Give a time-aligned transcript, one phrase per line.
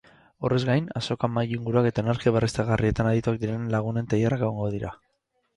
[0.47, 4.97] Horrez gain azokan mahainguruak eta energia berriztagarrietan adituak direnen lagunen tailerrak egongo dira.